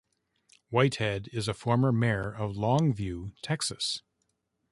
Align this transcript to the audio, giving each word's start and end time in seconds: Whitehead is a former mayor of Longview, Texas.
Whitehead 0.71 1.27
is 1.31 1.47
a 1.47 1.53
former 1.53 1.91
mayor 1.91 2.31
of 2.31 2.55
Longview, 2.55 3.33
Texas. 3.43 4.01